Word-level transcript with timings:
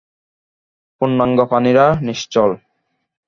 পূর্ণাঙ্গ 1.01 1.39
প্রাণীরা 1.49 1.85
নিশ্চল। 2.01 2.49